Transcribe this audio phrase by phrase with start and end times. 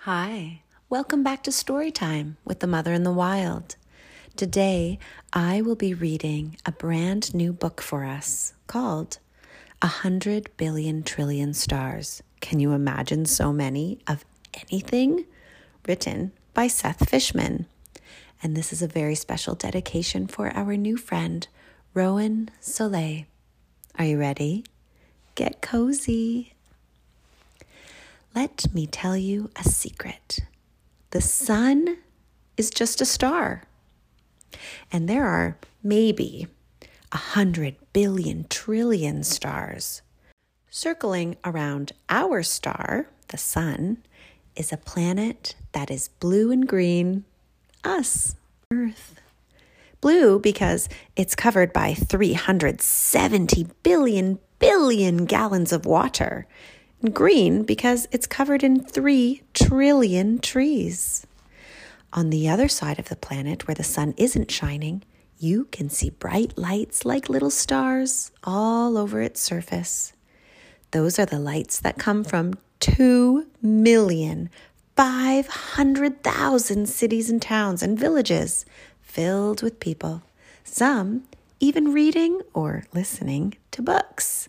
[0.00, 3.76] Hi, welcome back to Storytime with the Mother in the Wild.
[4.36, 4.98] Today,
[5.32, 9.18] I will be reading a brand new book for us called
[9.80, 12.22] A Hundred Billion Trillion Stars.
[12.42, 14.26] Can you imagine so many of
[14.70, 15.24] anything?
[15.88, 17.64] Written by Seth Fishman.
[18.42, 21.48] And this is a very special dedication for our new friend,
[21.94, 23.24] Rowan Soleil.
[23.98, 24.64] Are you ready?
[25.34, 26.55] Get cozy.
[28.36, 30.40] Let me tell you a secret
[31.12, 31.96] the sun
[32.58, 33.62] is just a star.
[34.92, 36.46] And there are maybe
[37.10, 40.02] a hundred billion trillion stars.
[40.68, 44.04] Circling around our star, the sun,
[44.54, 47.24] is a planet that is blue and green,
[47.84, 48.36] us,
[48.70, 49.18] Earth.
[50.02, 56.46] Blue because it's covered by 370 billion billion gallons of water.
[57.10, 61.26] Green because it's covered in 3 trillion trees.
[62.12, 65.02] On the other side of the planet where the sun isn't shining,
[65.38, 70.12] you can see bright lights like little stars all over its surface.
[70.92, 74.48] Those are the lights that come from 2 million
[74.96, 78.64] 500,000 cities and towns and villages
[79.02, 80.22] filled with people,
[80.64, 81.24] some
[81.60, 84.48] even reading or listening to books,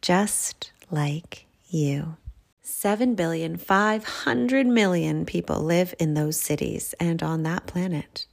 [0.00, 1.45] just like
[1.76, 2.16] you.
[2.62, 8.26] 7 billion 500 million people live in those cities and on that planet.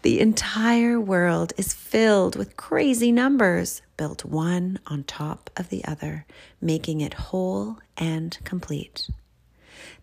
[0.03, 6.25] The entire world is filled with crazy numbers built one on top of the other,
[6.63, 9.11] making it whole and complete.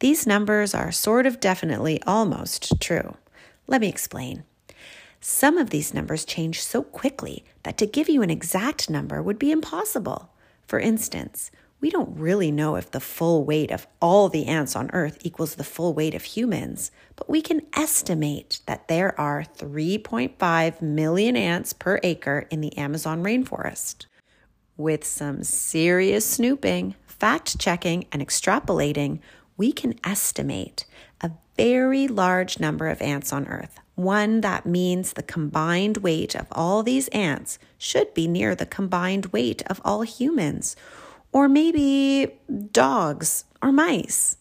[0.00, 3.14] These numbers are sort of definitely almost true.
[3.68, 4.42] Let me explain.
[5.20, 9.38] Some of these numbers change so quickly that to give you an exact number would
[9.38, 10.28] be impossible.
[10.66, 14.90] For instance, we don't really know if the full weight of all the ants on
[14.92, 20.82] Earth equals the full weight of humans, but we can estimate that there are 3.5
[20.82, 24.06] million ants per acre in the Amazon rainforest.
[24.76, 29.20] With some serious snooping, fact checking, and extrapolating,
[29.56, 30.84] we can estimate
[31.20, 36.46] a very large number of ants on Earth, one that means the combined weight of
[36.52, 40.76] all these ants should be near the combined weight of all humans,
[41.32, 42.38] or maybe
[42.72, 44.36] dogs or mice.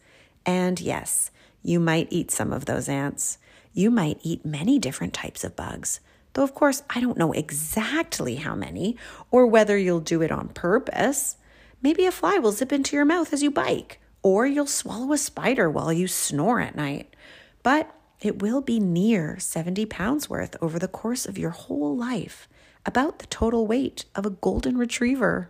[0.46, 1.32] And yes,
[1.62, 3.38] you might eat some of those ants.
[3.74, 6.00] You might eat many different types of bugs.
[6.34, 8.98] Though, of course, I don't know exactly how many
[9.32, 11.38] or whether you'll do it on purpose.
[11.82, 15.18] Maybe a fly will zip into your mouth as you bike, or you'll swallow a
[15.18, 17.16] spider while you snore at night.
[17.64, 22.48] But it will be near 70 pounds worth over the course of your whole life,
[22.86, 25.50] about the total weight of a golden retriever.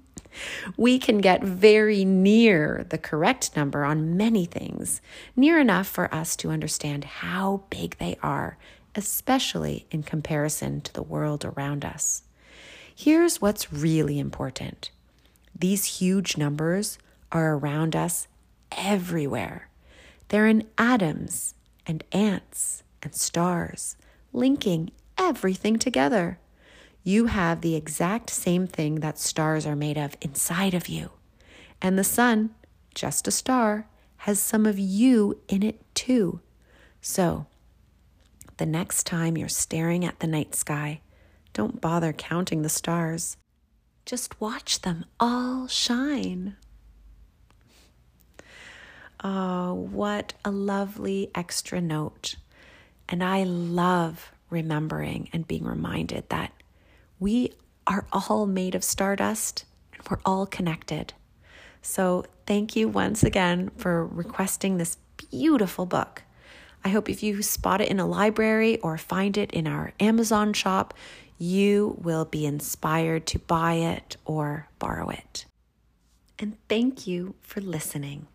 [0.76, 5.02] we can get very near the correct number on many things,
[5.36, 8.58] near enough for us to understand how big they are,
[8.96, 12.24] especially in comparison to the world around us.
[12.96, 14.92] Here's what's really important
[15.60, 17.00] these huge numbers
[17.32, 18.28] are around us
[18.72, 19.70] everywhere.
[20.30, 21.56] They're in atoms
[21.86, 23.98] and ants and stars,
[24.34, 26.40] linking everything together.
[27.08, 31.12] You have the exact same thing that stars are made of inside of you.
[31.82, 32.50] And the sun,
[32.94, 33.88] just a star,
[34.18, 36.42] has some of you in it too.
[37.00, 37.46] So,
[38.58, 41.00] the next time you're staring at the night sky,
[41.54, 43.38] don't bother counting the stars.
[44.06, 46.58] Just watch them all shine.
[49.24, 52.36] Oh, what a lovely extra note.
[53.08, 56.52] And I love remembering and being reminded that
[57.20, 57.54] we
[57.86, 61.14] are all made of stardust and we're all connected.
[61.82, 64.98] So, thank you once again for requesting this
[65.30, 66.24] beautiful book.
[66.84, 70.54] I hope if you spot it in a library or find it in our Amazon
[70.54, 70.94] shop,
[71.38, 75.46] you will be inspired to buy it or borrow it.
[76.40, 78.28] And thank you for listening.